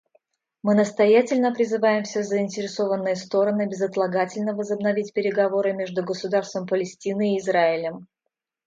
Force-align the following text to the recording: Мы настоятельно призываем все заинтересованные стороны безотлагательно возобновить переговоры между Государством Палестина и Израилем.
Мы 0.63 0.73
настоятельно 0.73 1.53
призываем 1.53 2.05
все 2.05 2.23
заинтересованные 2.23 3.15
стороны 3.15 3.67
безотлагательно 3.67 4.55
возобновить 4.55 5.13
переговоры 5.13 5.73
между 5.73 6.03
Государством 6.03 6.65
Палестина 6.65 7.35
и 7.35 7.37
Израилем. 7.37 8.07